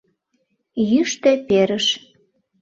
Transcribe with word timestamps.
Йӱштӧ 0.89 1.31
перыш. 1.47 1.85